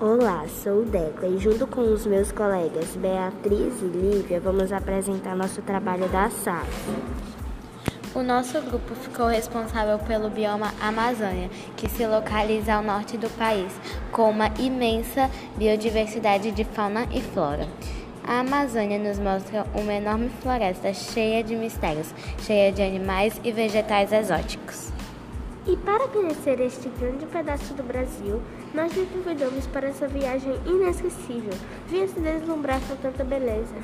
Olá, 0.00 0.46
sou 0.62 0.82
o 0.82 0.84
Deco 0.84 1.26
e 1.26 1.38
junto 1.38 1.66
com 1.66 1.80
os 1.80 2.06
meus 2.06 2.30
colegas 2.30 2.94
Beatriz 2.94 3.82
e 3.82 3.86
Lívia 3.86 4.38
vamos 4.38 4.70
apresentar 4.70 5.34
nosso 5.34 5.60
trabalho 5.60 6.08
da 6.08 6.30
SAF. 6.30 6.70
O 8.14 8.22
nosso 8.22 8.60
grupo 8.60 8.94
ficou 8.94 9.26
responsável 9.26 9.98
pelo 9.98 10.30
bioma 10.30 10.72
Amazônia, 10.80 11.50
que 11.76 11.90
se 11.90 12.06
localiza 12.06 12.74
ao 12.74 12.82
norte 12.84 13.16
do 13.16 13.28
país, 13.30 13.72
com 14.12 14.30
uma 14.30 14.46
imensa 14.60 15.28
biodiversidade 15.56 16.52
de 16.52 16.62
fauna 16.62 17.08
e 17.12 17.20
flora. 17.20 17.66
A 18.22 18.38
Amazônia 18.38 19.00
nos 19.00 19.18
mostra 19.18 19.66
uma 19.74 19.94
enorme 19.94 20.28
floresta 20.40 20.94
cheia 20.94 21.42
de 21.42 21.56
mistérios, 21.56 22.14
cheia 22.42 22.70
de 22.70 22.82
animais 22.82 23.40
e 23.42 23.50
vegetais 23.50 24.12
exóticos. 24.12 24.92
E 25.66 25.76
para 25.76 26.08
conhecer 26.08 26.60
este 26.60 26.88
grande 26.88 27.26
pedaço 27.26 27.74
do 27.74 27.82
Brasil, 27.82 28.40
nós 28.74 28.94
lhe 28.96 29.06
convidamos 29.06 29.66
para 29.66 29.88
essa 29.88 30.06
viagem 30.06 30.52
inesquecível. 30.66 31.52
Venha 31.88 32.08
se 32.08 32.20
deslumbrar 32.20 32.80
com 32.82 32.96
tanta 32.96 33.24
beleza. 33.24 33.74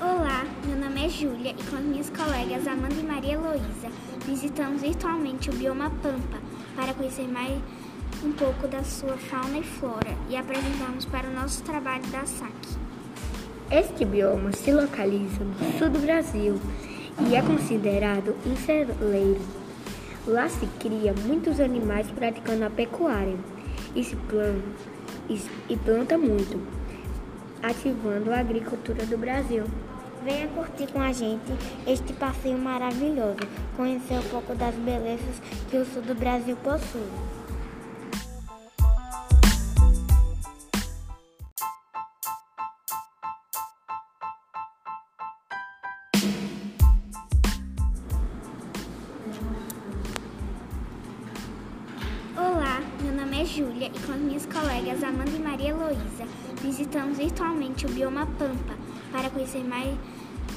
Olá, 0.00 0.44
meu 0.66 0.76
nome 0.76 1.06
é 1.06 1.08
Júlia 1.08 1.50
e 1.50 1.62
com 1.70 1.76
as 1.76 1.82
minhas 1.82 2.10
colegas 2.10 2.66
Amanda 2.66 2.94
e 2.94 3.02
Maria 3.02 3.34
Heloísa 3.34 4.04
visitamos 4.24 4.80
virtualmente 4.80 5.50
o 5.50 5.52
bioma 5.52 5.90
Pampa 6.02 6.38
para 6.74 6.94
conhecer 6.94 7.28
mais 7.28 7.60
um 8.24 8.32
pouco 8.32 8.66
da 8.66 8.82
sua 8.82 9.18
fauna 9.18 9.58
e 9.58 9.62
flora 9.62 10.16
e 10.30 10.36
apresentarmos 10.36 11.04
para 11.04 11.28
o 11.28 11.32
nosso 11.32 11.62
trabalho 11.62 12.06
da 12.06 12.24
SAC. 12.24 12.52
Este 13.70 14.04
bioma 14.04 14.50
se 14.52 14.72
localiza 14.72 15.44
no 15.44 15.78
sul 15.78 15.90
do 15.90 15.98
Brasil 15.98 16.58
e 17.28 17.34
é 17.34 17.42
considerado 17.42 18.34
um 18.46 18.56
celeiro. 18.56 19.40
Lá 20.26 20.48
se 20.48 20.66
cria 20.80 21.12
muitos 21.26 21.60
animais 21.60 22.10
praticando 22.10 22.64
a 22.64 22.70
pecuária 22.70 23.36
e 23.94 24.02
se 24.02 24.16
planta, 24.16 24.64
e 25.68 25.76
planta 25.76 26.16
muito, 26.16 26.58
ativando 27.62 28.32
a 28.32 28.40
agricultura 28.40 29.04
do 29.04 29.18
Brasil. 29.18 29.64
Venha 30.24 30.48
curtir 30.48 30.90
com 30.90 31.02
a 31.02 31.12
gente 31.12 31.52
este 31.86 32.14
passeio 32.14 32.56
maravilhoso, 32.56 33.46
conhecer 33.76 34.14
um 34.14 34.28
pouco 34.30 34.54
das 34.54 34.74
belezas 34.76 35.42
que 35.70 35.76
o 35.76 35.84
sul 35.84 36.00
do 36.00 36.14
Brasil 36.14 36.56
possui. 36.64 37.43
Júlia 53.44 53.88
e 53.94 54.00
com 54.06 54.12
as 54.12 54.20
minhas 54.20 54.46
colegas 54.46 55.04
Amanda 55.04 55.30
e 55.30 55.38
Maria 55.38 55.70
Heloísa 55.70 56.24
visitamos 56.62 57.18
virtualmente 57.18 57.84
o 57.84 57.90
bioma 57.90 58.26
Pampa 58.38 58.74
para 59.12 59.28
conhecer 59.28 59.62
mais 59.62 59.94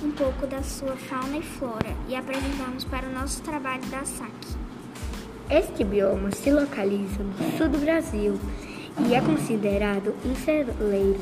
um 0.01 0.09
pouco 0.11 0.47
da 0.47 0.63
sua 0.63 0.95
fauna 0.95 1.37
e 1.37 1.41
flora 1.41 1.93
e 2.07 2.15
apresentarmos 2.15 2.85
para 2.85 3.05
o 3.05 3.11
nosso 3.11 3.41
trabalho 3.41 3.85
da 3.87 4.05
SAC. 4.05 4.31
Este 5.49 5.83
bioma 5.83 6.31
se 6.31 6.49
localiza 6.49 7.23
no 7.23 7.57
sul 7.57 7.67
do 7.67 7.77
Brasil 7.77 8.39
e 9.05 9.13
é 9.13 9.19
considerado 9.19 10.15
um 10.25 10.33
celeiro. 10.35 11.19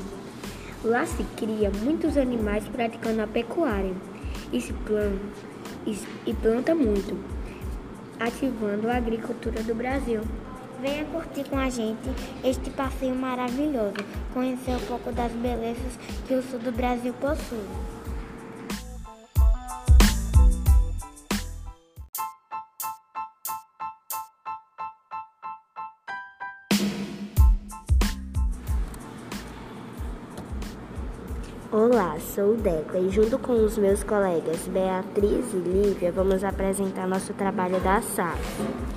Lá 0.84 1.04
se 1.06 1.24
cria 1.36 1.72
muitos 1.84 2.16
animais 2.16 2.68
praticando 2.68 3.24
a 3.24 3.28
pecuária 3.28 3.94
e 4.54 4.62
se 4.62 4.72
planta, 4.72 5.20
e 6.28 6.34
planta 6.36 6.76
muito, 6.76 7.18
ativando 8.20 8.88
a 8.88 8.98
agricultura 8.98 9.64
do 9.64 9.74
Brasil. 9.74 10.22
Venha 10.86 11.04
curtir 11.06 11.50
com 11.50 11.58
a 11.58 11.68
gente 11.68 12.08
este 12.44 12.70
passeio 12.70 13.16
maravilhoso, 13.16 13.96
conhecer 14.32 14.76
um 14.76 14.80
pouco 14.82 15.12
das 15.12 15.32
belezas 15.32 15.98
que 16.28 16.36
o 16.36 16.44
sul 16.44 16.60
do 16.60 16.72
Brasil 16.72 17.12
possui. 17.14 17.66
Olá, 31.72 32.16
sou 32.20 32.52
o 32.52 32.58
Deco 32.58 32.96
e 32.96 33.10
junto 33.10 33.40
com 33.40 33.54
os 33.54 33.76
meus 33.80 34.04
colegas 34.04 34.68
Beatriz 34.68 35.52
e 35.52 35.58
Lívia 35.58 36.12
vamos 36.12 36.44
apresentar 36.44 37.08
nosso 37.08 37.34
trabalho 37.34 37.80
da 37.80 38.04
SAF. 38.04 38.95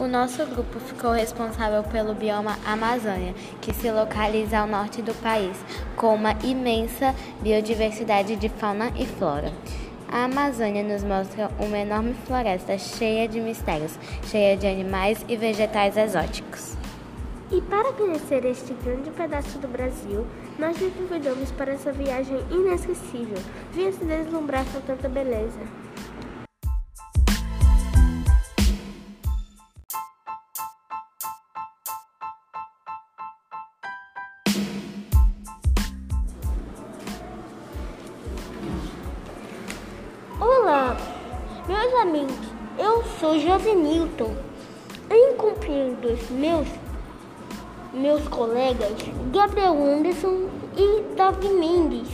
O 0.00 0.06
nosso 0.06 0.46
grupo 0.46 0.78
ficou 0.78 1.10
responsável 1.10 1.82
pelo 1.82 2.14
bioma 2.14 2.56
Amazônia, 2.64 3.34
que 3.60 3.74
se 3.74 3.90
localiza 3.90 4.60
ao 4.60 4.66
norte 4.68 5.02
do 5.02 5.12
país, 5.14 5.56
com 5.96 6.14
uma 6.14 6.36
imensa 6.44 7.12
biodiversidade 7.40 8.36
de 8.36 8.48
fauna 8.48 8.92
e 8.96 9.04
flora. 9.04 9.52
A 10.08 10.26
Amazônia 10.26 10.84
nos 10.84 11.02
mostra 11.02 11.50
uma 11.58 11.78
enorme 11.78 12.14
floresta 12.26 12.78
cheia 12.78 13.26
de 13.26 13.40
mistérios, 13.40 13.98
cheia 14.26 14.56
de 14.56 14.68
animais 14.68 15.24
e 15.28 15.36
vegetais 15.36 15.96
exóticos. 15.96 16.76
E 17.50 17.60
para 17.62 17.92
conhecer 17.92 18.44
este 18.44 18.74
grande 18.74 19.10
pedaço 19.10 19.58
do 19.58 19.66
Brasil, 19.66 20.24
nós 20.60 20.80
lhe 20.80 20.92
convidamos 20.92 21.50
para 21.50 21.72
essa 21.72 21.90
viagem 21.90 22.38
inesquecível. 22.52 23.38
Venha 23.72 23.90
se 23.90 24.04
deslumbrar 24.04 24.64
com 24.66 24.80
tanta 24.80 25.08
beleza. 25.08 25.58
Eu 42.78 43.04
sou 43.20 43.38
Josenilton. 43.38 44.34
Em 45.10 45.34
companhia 45.36 45.94
dos 45.94 46.30
meus, 46.30 46.66
meus 47.92 48.26
colegas 48.28 48.94
Gabriel 49.30 49.74
Anderson 49.74 50.48
e 50.74 51.14
Davi 51.14 51.48
Mendes, 51.48 52.08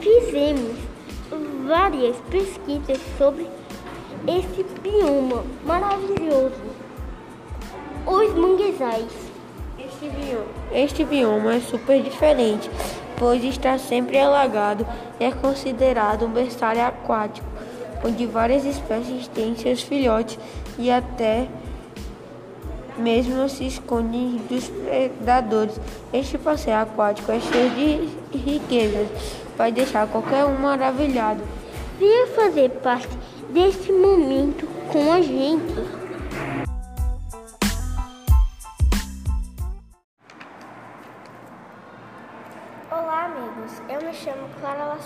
fizemos 0.00 0.78
várias 1.66 2.16
pesquisas 2.30 2.98
sobre 3.18 3.50
esse 4.26 4.64
bioma 4.80 5.44
maravilhoso, 5.66 6.54
os 8.06 8.34
manguezais. 8.34 9.12
Este 9.78 10.08
bioma, 10.08 10.46
este 10.72 11.04
bioma 11.04 11.54
é 11.54 11.60
super 11.60 12.02
diferente, 12.02 12.70
pois 13.18 13.44
está 13.44 13.76
sempre 13.78 14.18
alagado 14.18 14.86
e 15.20 15.24
é 15.24 15.32
considerado 15.32 16.24
um 16.24 16.30
berçário 16.30 16.82
aquático, 16.82 17.53
onde 18.04 18.26
várias 18.26 18.64
espécies 18.64 19.26
têm 19.28 19.56
seus 19.56 19.82
filhotes 19.82 20.38
e 20.78 20.90
até 20.90 21.48
mesmo 22.98 23.48
se 23.48 23.66
escondem 23.66 24.40
dos 24.48 24.68
predadores. 24.68 25.80
Este 26.12 26.38
passeio 26.38 26.76
aquático 26.76 27.32
é 27.32 27.40
cheio 27.40 27.70
de 27.70 28.38
riquezas, 28.38 29.08
vai 29.56 29.72
deixar 29.72 30.06
qualquer 30.06 30.44
um 30.44 30.58
maravilhado. 30.58 31.40
Venha 31.98 32.26
fazer 32.28 32.70
parte 32.70 33.08
deste 33.50 33.92
momento 33.92 34.66
com 34.92 35.12
a 35.12 35.20
gente. 35.20 36.03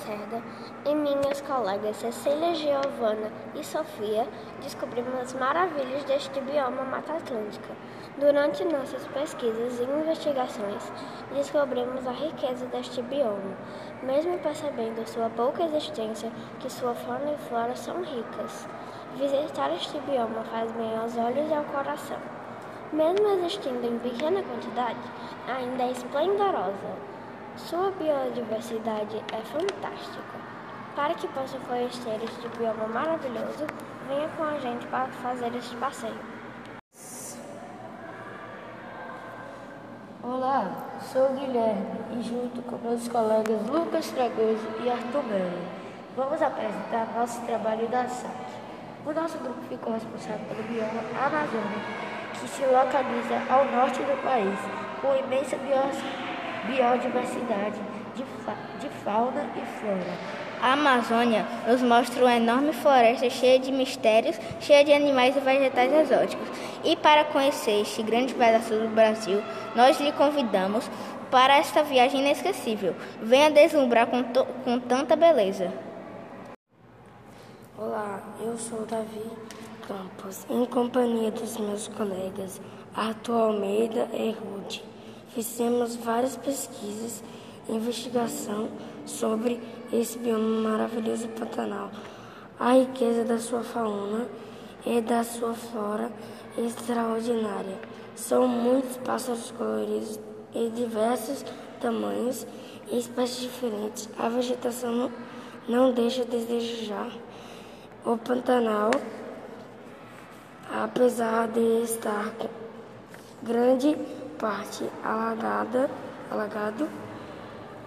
Lacerda 0.09 0.43
e 0.87 0.95
minhas 0.95 1.43
colegas 1.43 1.97
Cecília, 1.97 2.55
Giovana 2.55 3.31
e 3.55 3.63
Sofia 3.63 4.27
descobrimos 4.63 5.15
as 5.21 5.35
maravilhas 5.35 6.03
deste 6.05 6.41
bioma 6.41 6.83
Mata 6.85 7.13
Atlântica. 7.13 7.75
Durante 8.19 8.65
nossas 8.65 9.07
pesquisas 9.09 9.79
e 9.79 9.83
investigações, 9.83 10.91
descobrimos 11.35 12.07
a 12.07 12.13
riqueza 12.13 12.65
deste 12.67 13.03
bioma, 13.03 13.55
mesmo 14.03 14.39
percebendo 14.39 15.07
sua 15.07 15.29
pouca 15.29 15.65
existência, 15.65 16.33
que 16.59 16.73
sua 16.73 16.95
fauna 16.95 17.33
e 17.33 17.49
flora 17.49 17.77
são 17.77 18.03
ricas. 18.03 18.67
Visitar 19.17 19.71
este 19.75 20.01
bioma 20.01 20.43
faz 20.45 20.73
bem 20.73 20.97
aos 20.97 21.17
olhos 21.19 21.51
e 21.51 21.55
ao 21.55 21.65
coração. 21.65 22.19
Mesmo 22.93 23.29
existindo 23.35 23.87
em 23.87 23.99
pequena 23.99 24.43
quantidade, 24.43 24.99
ainda 25.47 25.83
é 25.83 25.91
esplendorosa. 25.91 27.08
Sua 27.59 27.91
biodiversidade 27.91 29.17
é 29.17 29.43
fantástica. 29.43 30.39
Para 30.95 31.15
que 31.15 31.27
possa 31.29 31.59
conhecer 31.59 32.21
este 32.23 32.49
bioma 32.57 32.87
maravilhoso, 32.87 33.67
venha 34.07 34.29
com 34.37 34.45
a 34.45 34.59
gente 34.61 34.87
para 34.87 35.09
fazer 35.09 35.53
este 35.57 35.75
passeio. 35.77 36.39
Sou 41.13 41.33
Guilherme 41.35 41.87
e 42.13 42.23
junto 42.23 42.63
com 42.63 42.77
meus 42.79 43.09
colegas 43.09 43.67
Lucas 43.67 44.11
Fragoso 44.11 44.69
e 44.85 44.91
Arthur 44.91 45.23
Melo, 45.25 45.63
vamos 46.17 46.41
apresentar 46.41 47.09
nosso 47.17 47.41
trabalho 47.43 47.89
da 47.89 48.07
SAC. 48.07 48.31
O 49.07 49.13
nosso 49.13 49.39
grupo 49.39 49.61
ficou 49.69 49.95
responsável 49.95 50.45
pelo 50.47 50.63
bioma 50.65 51.01
Amazônia, 51.19 51.81
que 52.35 52.49
se 52.49 52.63
localiza 52.67 53.53
ao 53.53 53.65
norte 53.65 54.01
do 54.01 54.23
país, 54.23 54.59
com 55.01 55.17
imensa 55.17 55.57
biodiversidade 55.57 56.38
de, 58.15 58.25
fa 58.45 58.55
de 58.81 58.89
fauna 59.05 59.43
e 59.57 59.81
flora. 59.81 60.39
A 60.61 60.73
Amazônia 60.73 61.47
nos 61.67 61.81
mostra 61.83 62.25
uma 62.25 62.35
enorme 62.35 62.73
floresta 62.73 63.31
cheia 63.31 63.59
de 63.59 63.71
mistérios, 63.71 64.39
cheia 64.61 64.85
de 64.85 64.93
animais 64.93 65.37
e 65.37 65.41
vegetais 65.41 65.93
exóticos. 65.93 66.49
E 66.85 66.97
para 66.97 67.25
conhecer 67.25 67.83
este 67.83 68.03
grande 68.03 68.35
pedaço 68.35 68.75
do 68.75 68.89
Brasil, 68.89 69.43
nós 69.77 70.01
lhe 70.01 70.13
convidamos 70.13 70.91
para 71.31 71.57
esta 71.57 71.83
viagem 71.83 72.21
inesquecível. 72.21 72.95
Venha 73.23 73.51
deslumbrar 73.51 74.09
com, 74.09 74.23
com 74.65 74.81
tanta 74.81 75.15
beleza. 75.15 75.73
Olá, 77.79 78.21
eu 78.41 78.59
sou 78.59 78.85
Davi 78.85 79.31
Campos, 79.87 80.45
em 80.51 80.65
companhia 80.67 81.31
dos 81.31 81.57
meus 81.57 81.87
colegas 81.89 82.61
Arthur 82.95 83.41
Almeida 83.41 84.09
e 84.13 84.33
Ruth. 84.33 84.98
Fizemos 85.39 85.95
várias 85.95 86.37
pesquisas 86.37 87.23
e 87.69 87.73
investigação 87.73 88.69
sobre 89.07 89.61
esse 89.93 90.19
bioma 90.19 90.69
maravilhoso 90.69 91.29
Pantanal. 91.29 91.93
A 92.59 92.73
riqueza 92.73 93.23
da 93.23 93.39
sua 93.39 93.63
fauna 93.63 94.27
e 94.85 95.01
da 95.01 95.23
sua 95.23 95.55
flora 95.55 96.11
extraordinária. 96.59 97.79
São 98.17 98.49
muitos 98.49 98.97
pássaros 98.97 99.53
coloridos 99.53 100.19
e 100.53 100.71
diversos 100.71 101.45
tamanhos 101.81 102.45
e 102.91 102.99
espécies 102.99 103.43
diferentes. 103.43 104.11
A 104.19 104.29
vegetação 104.29 105.09
não, 105.69 105.93
deixa 105.93 106.25
de 106.25 106.37
desejar. 106.37 107.13
O 108.05 108.17
Pantanal, 108.17 108.91
apesar 110.69 111.47
de 111.47 111.85
estar 111.85 112.35
grande 113.41 113.97
parte 114.39 114.85
alagada, 115.05 115.91
alagado, 116.31 116.89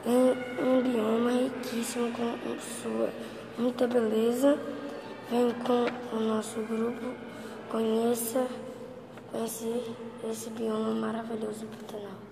é 0.05 0.61
um 0.61 0.81
bioma 0.81 1.31
riquíssimo 1.31 2.11
com 2.11 2.59
sua 2.59 3.09
muita 3.57 3.87
beleza. 3.87 4.57
Vem 5.29 5.51
com 5.65 6.15
o 6.15 6.19
nosso 6.19 6.59
grupo, 6.63 7.15
conheça 7.71 8.45
conhecer 9.31 9.95
esse 10.29 10.49
bioma 10.49 10.93
maravilhoso 10.93 11.65
Pantanal. 11.65 12.30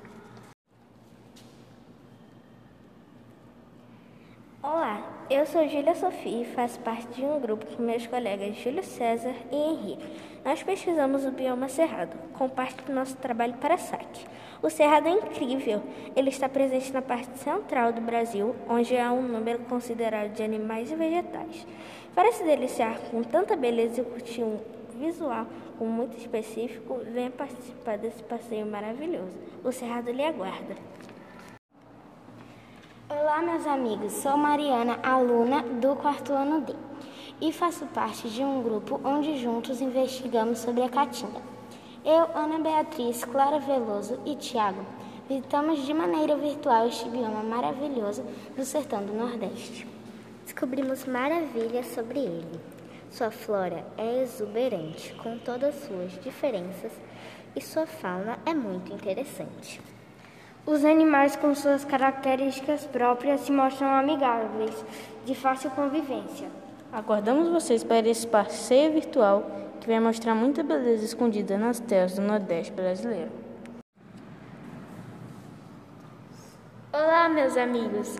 Olá, 4.72 5.02
eu 5.32 5.48
sou 5.48 5.68
Júlia 5.68 5.96
Sofia 5.96 6.44
e 6.44 6.46
faço 6.46 6.80
parte 6.82 7.08
de 7.16 7.26
um 7.26 7.40
grupo 7.40 7.66
com 7.66 7.82
meus 7.82 8.06
colegas 8.06 8.56
Júlio 8.56 8.84
César 8.84 9.34
e 9.52 9.56
Henrique. 9.56 10.06
Nós 10.46 10.62
pesquisamos 10.62 11.26
o 11.26 11.32
bioma 11.32 11.68
cerrado, 11.68 12.16
com 12.34 12.48
parte 12.48 12.84
do 12.84 12.94
nosso 12.94 13.18
trabalho 13.18 13.56
para 13.56 13.74
a 13.74 13.78
SAC. 13.80 14.28
O 14.62 14.70
cerrado 14.70 15.08
é 15.08 15.12
incrível. 15.12 15.82
Ele 16.16 16.30
está 16.30 16.48
presente 16.48 16.94
na 16.94 17.02
parte 17.02 17.36
central 17.40 17.92
do 17.92 18.00
Brasil, 18.00 18.56
onde 18.70 18.96
há 18.96 19.12
um 19.12 19.24
número 19.24 19.58
considerável 19.64 20.30
de 20.30 20.44
animais 20.44 20.92
e 20.92 20.96
vegetais. 20.96 21.66
Para 22.14 22.32
se 22.32 22.44
deliciar 22.44 23.00
com 23.10 23.24
tanta 23.24 23.56
beleza 23.56 24.02
e 24.02 24.06
curtir 24.06 24.44
um 24.44 24.60
visual 25.00 25.48
muito 25.80 26.16
específico, 26.16 27.02
venha 27.12 27.32
participar 27.32 27.98
desse 27.98 28.22
passeio 28.22 28.68
maravilhoso. 28.68 29.36
O 29.64 29.72
Cerrado 29.72 30.12
lhe 30.12 30.24
aguarda. 30.24 30.76
Olá, 33.12 33.42
meus 33.42 33.66
amigos. 33.66 34.14
Sou 34.14 34.38
Mariana, 34.38 35.00
aluna 35.02 35.64
do 35.64 35.96
quarto 35.96 36.32
ano 36.32 36.62
D, 36.62 36.76
e 37.42 37.52
faço 37.52 37.88
parte 37.88 38.30
de 38.30 38.44
um 38.44 38.62
grupo 38.62 39.02
onde 39.04 39.36
juntos 39.40 39.82
investigamos 39.82 40.60
sobre 40.60 40.84
a 40.84 40.90
caatinga. 40.90 41.42
Eu, 42.06 42.30
Ana 42.36 42.60
Beatriz, 42.60 43.26
Clara 43.26 43.58
Veloso 43.58 44.20
e 44.28 44.36
Tiago 44.36 44.86
visitamos 45.28 45.88
de 45.88 45.92
maneira 45.92 46.36
virtual 46.38 46.88
este 46.88 47.10
bioma 47.10 47.42
maravilhoso 47.42 48.24
do 48.56 48.64
sertão 48.64 49.04
do 49.04 49.14
Nordeste. 49.14 49.88
Descobrimos 50.46 51.06
maravilhas 51.06 51.88
sobre 51.88 52.20
ele. 52.20 52.62
Sua 53.10 53.32
flora 53.32 53.88
é 53.98 54.22
exuberante, 54.22 55.16
com 55.16 55.36
todas 55.40 55.74
suas 55.74 56.12
diferenças, 56.22 56.92
e 57.56 57.60
sua 57.60 57.88
fauna 57.88 58.38
é 58.46 58.54
muito 58.54 58.94
interessante. 58.94 59.82
Os 60.70 60.86
animais, 60.86 61.36
com 61.36 61.56
suas 61.56 61.84
características 61.84 62.86
próprias, 62.86 63.42
se 63.42 63.52
mostram 63.52 63.88
amigáveis, 63.88 64.86
de 65.26 65.34
fácil 65.34 65.72
convivência. 65.72 66.48
Aguardamos 66.94 67.50
vocês 67.50 67.84
para 67.84 68.08
esse 68.08 68.28
passeio 68.28 68.94
virtual 68.94 69.50
que 69.82 69.88
vai 69.88 70.00
mostrar 70.00 70.36
muita 70.36 70.62
beleza 70.62 71.04
escondida 71.04 71.58
nas 71.58 71.80
terras 71.80 72.14
do 72.14 72.22
Nordeste 72.22 72.72
brasileiro. 72.72 73.32
Olá, 76.94 77.28
meus 77.30 77.58
amigos. 77.58 78.18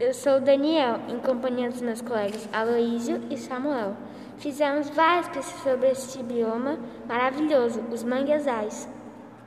Eu 0.00 0.12
sou 0.12 0.38
o 0.38 0.40
Daniel, 0.40 0.98
em 1.08 1.20
companhia 1.20 1.70
dos 1.70 1.82
meus 1.82 2.00
colegas 2.00 2.48
Aloísio 2.52 3.22
e 3.30 3.36
Samuel. 3.36 3.96
Fizemos 4.38 4.90
várias 4.90 5.28
pesquisas 5.28 5.62
sobre 5.62 5.90
este 5.92 6.20
bioma 6.20 6.80
maravilhoso, 7.06 7.80
os 7.92 8.02
manguezais. 8.02 8.88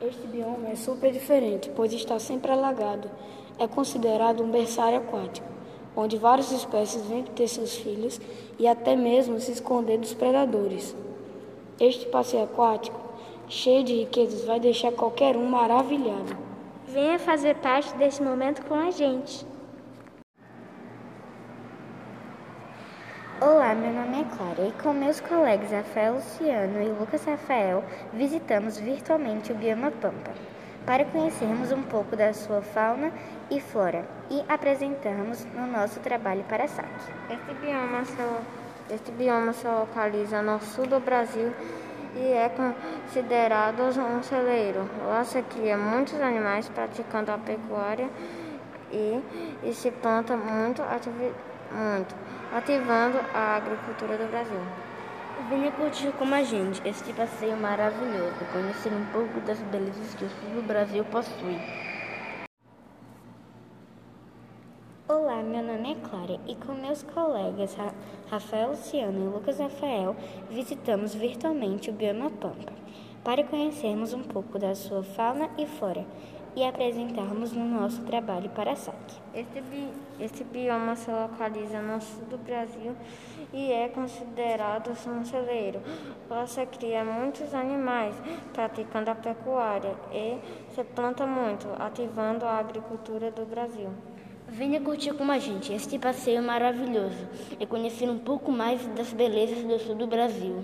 Este 0.02 0.28
bioma 0.28 0.68
é 0.70 0.76
super 0.76 1.10
diferente, 1.10 1.72
pois 1.74 1.94
está 1.94 2.20
sempre 2.20 2.52
alagado. 2.52 3.10
É 3.58 3.66
considerado 3.66 4.44
um 4.44 4.52
berçário 4.52 4.98
aquático, 4.98 5.48
onde 5.96 6.18
várias 6.18 6.52
espécies 6.52 7.06
vêm 7.06 7.24
ter 7.24 7.48
seus 7.48 7.76
filhos 7.76 8.20
e 8.60 8.68
até 8.68 8.94
mesmo 8.94 9.40
se 9.40 9.54
esconder 9.54 9.98
dos 9.98 10.14
predadores. 10.14 10.94
Este 11.80 12.08
passeio 12.08 12.44
aquático, 12.44 13.00
cheio 13.48 13.86
de 13.86 13.94
riquezas, 14.00 14.44
vai 14.44 14.60
deixar 14.60 14.92
qualquer 14.92 15.38
um 15.38 15.46
maravilhado. 15.46 16.36
Venha 16.88 17.18
fazer 17.18 17.56
parte 17.56 17.96
desse 17.96 18.22
momento 18.22 18.66
com 18.66 18.74
a 18.76 18.92
gente. 18.92 19.46
Olá, 23.42 23.76
meu 23.76 23.92
nome 23.92 24.22
é 24.22 24.38
Clara 24.38 24.66
e 24.66 24.72
com 24.82 24.94
meus 24.94 25.20
colegas 25.20 25.70
Rafael 25.70 26.14
Luciano 26.14 26.82
e 26.82 26.88
Lucas 26.88 27.26
Rafael 27.26 27.84
visitamos 28.14 28.78
virtualmente 28.78 29.52
o 29.52 29.56
bioma 29.56 29.92
Pampa 29.92 30.32
para 30.86 31.04
conhecermos 31.04 31.70
um 31.74 31.84
pouco 31.84 32.16
da 32.16 32.34
sua 32.34 32.62
fauna 32.62 33.12
e 33.52 33.60
flora 33.60 34.06
e 34.32 34.42
apresentarmos 34.48 35.44
no 35.54 35.68
nosso 35.68 36.00
trabalho 36.00 36.46
para 36.46 36.64
a 36.64 36.68
SAC. 36.70 36.88
Este 37.30 37.54
bioma 37.56 38.04
este 38.90 39.12
bioma 39.12 39.52
se 39.52 39.68
localiza 39.68 40.42
no 40.42 40.58
sul 40.62 40.88
do 40.88 41.02
Brasil 41.02 41.54
e 42.16 42.32
é 42.32 42.50
considerado 42.50 43.82
um 43.82 44.24
celeiro. 44.24 44.90
Lá 45.06 45.26
se 45.26 45.42
cria 45.42 45.76
muitos 45.76 46.22
animais 46.22 46.70
praticando 46.70 47.34
a 47.34 47.38
pecuária 47.38 48.10
e, 48.94 49.22
e 49.62 49.74
se 49.74 49.92
planta 49.92 50.38
muito, 50.38 50.82
muito, 51.72 52.16
ativando 52.56 53.20
a 53.34 53.58
agricultura 53.58 54.18
do 54.18 54.32
Brasil. 54.32 54.62
Venha 55.50 55.70
curtir 55.74 56.10
com 56.14 56.24
a 56.34 56.42
gente 56.42 56.82
este 56.88 57.12
passeio 57.12 57.58
maravilhoso, 57.58 58.46
conhecer 58.54 58.94
um 58.94 59.06
pouco 59.08 59.42
das 59.42 59.60
belezas 59.60 60.16
que 60.16 60.24
o 60.24 60.30
sul 60.30 60.50
do 60.56 60.62
Brasil 60.66 61.04
possui. 61.04 61.60
Olá, 65.10 65.44
meu 65.44 65.62
nome 65.62 65.92
é 65.92 65.96
Clara 66.08 66.40
e 66.48 66.56
com 66.56 66.72
meus 66.72 67.04
colegas 67.04 67.76
Rafael 68.32 68.70
Luciano 68.70 69.20
e 69.20 69.34
Lucas 69.34 69.60
Rafael 69.60 70.16
visitamos 70.50 71.14
virtualmente 71.14 71.90
o 71.90 71.94
bioma 71.94 72.30
Pampa 72.30 72.72
para 73.22 73.44
conhecermos 73.44 74.14
um 74.14 74.24
pouco 74.24 74.58
da 74.58 74.74
sua 74.74 75.04
fauna 75.04 75.50
e 75.58 75.68
flora 75.68 76.06
e 76.56 76.64
apresentarmos 76.64 77.52
no 77.52 77.66
nosso 77.66 78.02
trabalho 78.04 78.50
para 78.52 78.72
a 78.72 78.76
SAC. 78.76 78.96
Este, 79.34 79.62
bi 79.62 79.90
este 80.20 80.44
bioma 80.46 80.96
se 80.96 81.12
localiza 81.12 81.82
no 81.82 82.00
sul 82.00 82.26
do 82.30 82.38
Brasil 82.38 82.96
e 83.54 83.72
é 83.72 83.90
considerado 83.90 84.92
um 84.92 85.26
celeiro. 85.26 85.82
Se 86.48 86.66
cria 86.68 87.04
muitos 87.04 87.54
animais, 87.54 88.16
praticando 88.54 89.12
a 89.12 89.16
pecuária 89.16 89.94
e 90.14 90.38
se 90.74 90.84
planta 90.84 91.28
muito, 91.28 91.68
ativando 91.78 92.46
a 92.46 92.58
agricultura 92.60 93.30
do 93.32 93.46
Brasil. 93.46 93.90
Venha 94.48 94.80
curtir 94.80 95.14
com 95.14 95.30
a 95.30 95.40
gente 95.40 95.74
este 95.74 96.00
passeio 96.00 96.42
maravilhoso 96.42 97.28
e 97.60 97.66
conhecer 97.66 98.10
um 98.10 98.20
pouco 98.20 98.52
mais 98.52 98.86
das 98.90 99.12
belezas 99.12 99.64
do 99.64 99.78
sul 99.80 99.96
do 99.96 100.08
Brasil. 100.08 100.64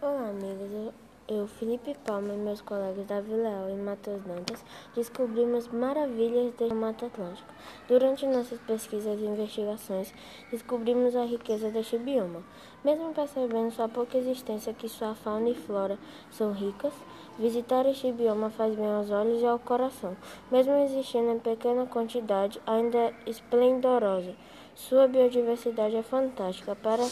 Olá, 0.00 0.29
amigos. 0.40 0.94
eu, 1.28 1.46
Felipe 1.46 1.94
Palma 2.04 2.34
e 2.34 2.36
meus 2.36 2.60
colegas 2.60 3.06
Davi 3.06 3.32
Leal 3.32 3.70
e 3.70 3.74
Matheus 3.74 4.22
Dantas 4.22 4.64
descobrimos 4.96 5.68
maravilhas 5.68 6.52
da 6.54 6.74
Mata 6.74 7.06
Atlântica. 7.06 7.46
Durante 7.86 8.26
nossas 8.26 8.58
pesquisas 8.60 9.20
e 9.20 9.24
investigações, 9.24 10.12
descobrimos 10.50 11.14
a 11.14 11.24
riqueza 11.24 11.70
deste 11.70 11.98
bioma. 11.98 12.42
Mesmo 12.82 13.12
percebendo 13.12 13.70
sua 13.70 13.88
pouca 13.88 14.18
existência 14.18 14.72
que 14.72 14.88
sua 14.88 15.14
fauna 15.14 15.50
e 15.50 15.54
flora 15.54 15.98
são 16.30 16.52
ricas, 16.52 16.94
visitar 17.38 17.86
este 17.86 18.10
bioma 18.10 18.50
faz 18.50 18.74
bem 18.74 18.90
aos 18.90 19.10
olhos 19.10 19.40
e 19.40 19.46
ao 19.46 19.58
coração. 19.58 20.16
Mesmo 20.50 20.72
existindo 20.82 21.30
em 21.30 21.38
pequena 21.38 21.86
quantidade, 21.86 22.60
ainda 22.66 22.98
é 22.98 23.14
esplendorosa. 23.26 24.34
Sua 24.74 25.06
biodiversidade 25.06 25.94
é 25.94 26.02
fantástica. 26.02 26.74
Para 26.74 27.06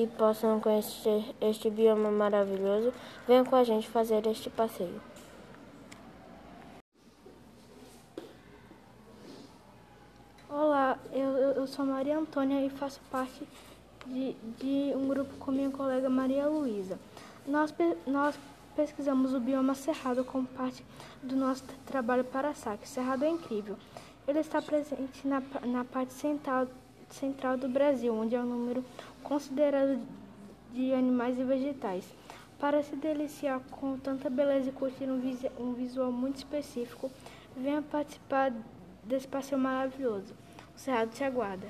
que 0.00 0.16
possam 0.16 0.58
conhecer 0.60 1.34
este 1.40 1.68
bioma 1.68 2.10
maravilhoso, 2.10 2.92
venham 3.26 3.44
com 3.44 3.54
a 3.54 3.64
gente 3.64 3.86
fazer 3.86 4.26
este 4.26 4.48
passeio. 4.48 5.00
Olá, 10.48 10.98
eu, 11.12 11.30
eu 11.54 11.66
sou 11.66 11.84
Maria 11.84 12.18
Antônia 12.18 12.64
e 12.64 12.70
faço 12.70 12.98
parte 13.10 13.46
de, 14.06 14.32
de 14.58 14.96
um 14.96 15.06
grupo 15.06 15.36
com 15.36 15.52
minha 15.52 15.70
colega 15.70 16.08
Maria 16.08 16.46
Luísa. 16.46 16.98
Nós, 17.46 17.74
nós 18.06 18.38
pesquisamos 18.74 19.34
o 19.34 19.40
bioma 19.40 19.74
Cerrado 19.74 20.24
como 20.24 20.46
parte 20.46 20.84
do 21.22 21.36
nosso 21.36 21.62
trabalho 21.84 22.24
para 22.24 22.48
a 22.48 22.54
SAC. 22.54 22.88
Cerrado 22.88 23.24
é 23.24 23.28
incrível. 23.28 23.76
Ele 24.26 24.40
está 24.40 24.62
presente 24.62 25.26
na, 25.26 25.42
na 25.66 25.84
parte 25.84 26.14
central 26.14 26.66
central 27.14 27.56
do 27.56 27.68
Brasil, 27.68 28.14
onde 28.14 28.34
é 28.34 28.40
um 28.40 28.46
número 28.46 28.84
considerado 29.22 30.00
de 30.72 30.92
animais 30.92 31.38
e 31.38 31.44
vegetais. 31.44 32.04
Para 32.58 32.82
se 32.82 32.94
deliciar 32.94 33.60
com 33.70 33.96
tanta 33.98 34.28
beleza 34.28 34.68
e 34.68 34.72
curtir 34.72 35.04
um, 35.08 35.72
visual 35.72 36.12
muito 36.12 36.36
específico, 36.36 37.10
venha 37.56 37.80
participar 37.80 38.52
desse 39.02 39.26
passeio 39.26 39.60
maravilhoso. 39.60 40.34
O 40.76 40.78
Cerrado 40.78 41.10
te 41.10 41.24
aguarda. 41.24 41.68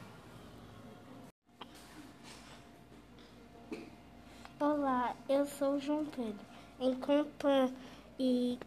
Olá, 4.59 5.15
eu 5.29 5.47
sou 5.47 5.77
o 5.77 5.81
João 5.81 6.05
Pedro, 6.05 6.45
em 6.81 6.95
companhia 6.97 8.59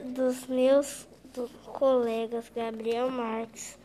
dos 0.00 0.46
meus 0.46 1.06
colegas 1.66 2.50
Gabriel 2.54 3.10
Marques, 3.10 3.76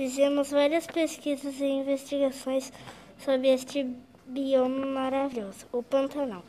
Fizemos 0.00 0.50
várias 0.50 0.86
pesquisas 0.86 1.60
e 1.60 1.66
investigações 1.66 2.72
sobre 3.22 3.48
este 3.48 3.86
bioma 4.24 4.86
maravilhoso, 4.86 5.66
o 5.70 5.82
Pantanal. 5.82 6.42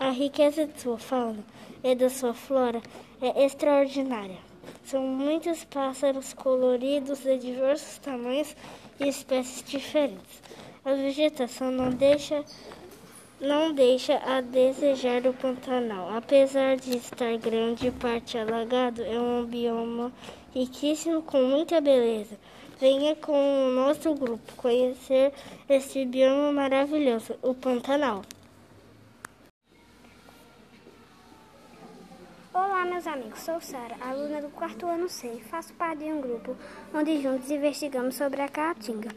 A 0.00 0.10
riqueza 0.10 0.66
de 0.66 0.80
sua 0.80 0.98
fauna 0.98 1.44
e 1.84 1.94
da 1.94 2.10
sua 2.10 2.34
flora 2.34 2.82
é 3.22 3.44
extraordinária. 3.44 4.38
São 4.84 5.06
muitos 5.06 5.62
pássaros 5.62 6.32
coloridos 6.32 7.20
de 7.20 7.38
diversos 7.38 7.96
tamanhos 7.98 8.56
e 8.98 9.06
espécies 9.06 9.62
diferentes. 9.62 10.42
A 10.84 10.92
vegetação 10.92 11.70
não 11.70 11.90
deixa 11.90 12.44
não 13.40 13.72
deixa 13.72 14.16
a 14.16 14.40
desejar 14.40 15.24
o 15.28 15.32
Pantanal. 15.32 16.12
Apesar 16.16 16.76
de 16.76 16.96
estar 16.96 17.36
grande 17.38 17.88
parte 17.92 18.36
alagado, 18.36 19.04
é 19.04 19.20
um 19.20 19.44
bioma 19.44 20.12
riquíssimo 20.52 21.22
com 21.22 21.40
muita 21.42 21.80
beleza. 21.80 22.36
Venha 22.78 23.16
com 23.16 23.32
o 23.32 23.70
nosso 23.70 24.14
grupo 24.14 24.52
conhecer 24.54 25.32
este 25.66 26.04
bioma 26.04 26.52
maravilhoso, 26.52 27.34
o 27.40 27.54
Pantanal. 27.54 28.20
Olá, 32.52 32.84
meus 32.84 33.06
amigos. 33.06 33.40
Sou 33.40 33.58
Sara, 33.62 33.96
aluna 34.02 34.42
do 34.42 34.50
quarto 34.50 34.84
ano 34.84 35.08
C. 35.08 35.40
Faço 35.50 35.72
parte 35.72 36.04
de 36.04 36.12
um 36.12 36.20
grupo 36.20 36.54
onde 36.92 37.22
juntos 37.22 37.50
investigamos 37.50 38.14
sobre 38.14 38.42
a 38.42 38.48
Caatinga. 38.48 39.08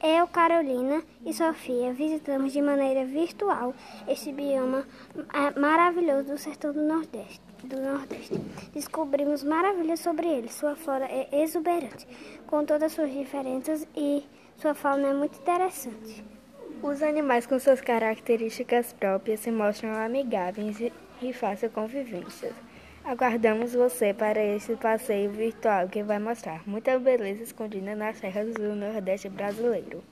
Eu, 0.00 0.28
Carolina 0.28 1.02
e 1.26 1.34
Sofia 1.34 1.92
visitamos 1.92 2.52
de 2.52 2.62
maneira 2.62 3.04
virtual 3.04 3.74
este 4.06 4.30
bioma 4.32 4.86
é, 5.34 5.58
maravilhoso 5.58 6.28
do 6.28 6.38
sertão 6.38 6.72
do 6.72 6.82
Nordeste 6.82 7.47
do 7.64 7.80
Nordeste. 7.80 8.40
Descobrimos 8.72 9.42
maravilhas 9.42 10.00
sobre 10.00 10.26
ele. 10.26 10.48
Sua 10.48 10.76
flora 10.76 11.06
é 11.06 11.42
exuberante, 11.42 12.06
com 12.46 12.64
todas 12.64 12.92
suas 12.92 13.12
diferenças 13.12 13.86
e 13.96 14.24
sua 14.56 14.74
fauna 14.74 15.08
é 15.08 15.14
muito 15.14 15.38
interessante. 15.38 16.24
Os 16.82 17.02
animais 17.02 17.46
com 17.46 17.58
suas 17.58 17.80
características 17.80 18.92
próprias 18.92 19.40
se 19.40 19.50
mostram 19.50 19.94
amigáveis 19.94 20.78
e 21.20 21.32
fácil 21.32 21.70
convivência. 21.70 22.52
Aguardamos 23.04 23.72
você 23.74 24.12
para 24.12 24.42
esse 24.42 24.76
passeio 24.76 25.30
virtual 25.30 25.88
que 25.88 26.02
vai 26.02 26.18
mostrar 26.18 26.62
muita 26.68 26.98
beleza 26.98 27.42
escondida 27.42 27.96
nas 27.96 28.18
serras 28.18 28.52
do 28.54 28.76
Nordeste 28.76 29.28
brasileiro. 29.28 30.02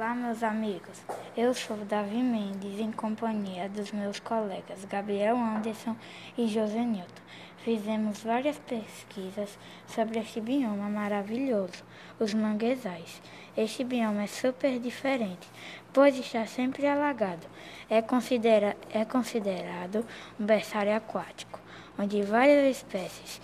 Olá, 0.00 0.14
meus 0.14 0.42
amigos. 0.42 1.02
Eu 1.36 1.52
sou 1.52 1.76
Davi 1.76 2.22
Mendes, 2.22 2.80
em 2.80 2.90
companhia 2.90 3.68
dos 3.68 3.92
meus 3.92 4.18
colegas 4.18 4.82
Gabriel 4.86 5.36
Anderson 5.36 5.94
e 6.38 6.48
José 6.48 6.80
Newton. 6.80 7.22
Fizemos 7.58 8.22
várias 8.22 8.58
pesquisas 8.60 9.58
sobre 9.86 10.20
este 10.20 10.40
bioma 10.40 10.88
maravilhoso, 10.88 11.84
os 12.18 12.32
manguezais. 12.32 13.20
Este 13.54 13.84
bioma 13.84 14.22
é 14.22 14.26
super 14.26 14.78
diferente, 14.78 15.46
pois 15.92 16.18
está 16.18 16.46
sempre 16.46 16.86
alagado. 16.86 17.46
É, 17.90 18.00
considera 18.00 18.78
é 18.90 19.04
considerado 19.04 20.06
um 20.40 20.46
berçário 20.46 20.96
aquático, 20.96 21.60
onde 21.98 22.22
várias 22.22 22.78
espécies 22.78 23.38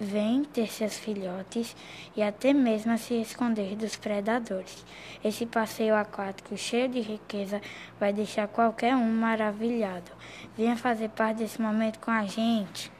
vêm 0.00 0.42
ter 0.44 0.72
seus 0.72 0.98
filhotes 0.98 1.76
e 2.16 2.22
até 2.22 2.52
mesmo 2.52 2.96
se 2.96 3.20
esconder 3.20 3.76
dos 3.76 3.96
predadores. 3.96 4.84
Esse 5.22 5.44
passeio 5.44 5.94
aquático 5.94 6.56
cheio 6.56 6.88
de 6.88 7.00
riqueza 7.00 7.60
vai 7.98 8.12
deixar 8.12 8.48
qualquer 8.48 8.96
um 8.96 9.12
maravilhado. 9.12 10.10
Venha 10.56 10.76
fazer 10.76 11.10
parte 11.10 11.38
desse 11.38 11.60
momento 11.60 11.98
com 11.98 12.10
a 12.10 12.24
gente. 12.24 12.90